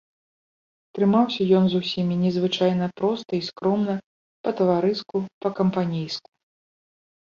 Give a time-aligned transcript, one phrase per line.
[0.97, 3.93] Трымаўся ён з усімі незвычайна проста і скромна,
[4.45, 6.29] па-таварыску, па-кампанейску.